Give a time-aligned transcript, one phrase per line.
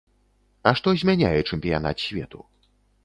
[0.71, 2.39] А што змяняе чэмпіянат свету?